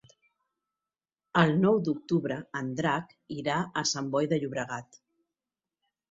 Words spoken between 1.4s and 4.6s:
El nou d'octubre en Drac irà a Sant Boi de